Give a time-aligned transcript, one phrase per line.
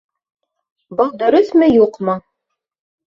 [1.01, 2.17] Был дөрөҫмө, юҡмы?